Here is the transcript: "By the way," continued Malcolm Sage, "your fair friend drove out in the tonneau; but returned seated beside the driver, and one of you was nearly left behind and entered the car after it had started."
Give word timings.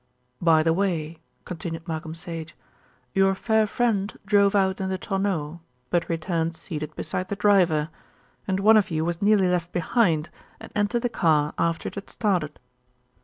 "By 0.41 0.63
the 0.63 0.73
way," 0.73 1.17
continued 1.45 1.87
Malcolm 1.87 2.15
Sage, 2.15 2.55
"your 3.13 3.35
fair 3.35 3.67
friend 3.67 4.11
drove 4.25 4.55
out 4.55 4.81
in 4.81 4.89
the 4.89 4.97
tonneau; 4.97 5.59
but 5.91 6.09
returned 6.09 6.55
seated 6.55 6.95
beside 6.95 7.27
the 7.29 7.35
driver, 7.35 7.89
and 8.47 8.61
one 8.61 8.77
of 8.77 8.89
you 8.89 9.05
was 9.05 9.21
nearly 9.21 9.47
left 9.47 9.71
behind 9.71 10.31
and 10.59 10.71
entered 10.75 11.03
the 11.03 11.07
car 11.09 11.53
after 11.59 11.87
it 11.87 11.93
had 11.93 12.09
started." 12.09 12.59